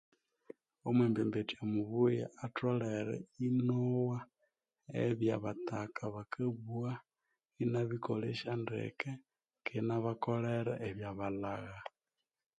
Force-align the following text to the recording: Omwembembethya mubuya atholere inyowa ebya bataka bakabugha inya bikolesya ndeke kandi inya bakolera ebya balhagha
Omwembembethya 0.87 1.61
mubuya 1.73 2.25
atholere 2.45 3.15
inyowa 3.45 4.19
ebya 5.05 5.35
bataka 5.43 6.03
bakabugha 6.15 6.93
inya 7.63 7.81
bikolesya 7.89 8.51
ndeke 8.63 9.09
kandi 9.65 9.77
inya 9.81 9.97
bakolera 10.05 10.73
ebya 10.87 11.09
balhagha 11.19 11.81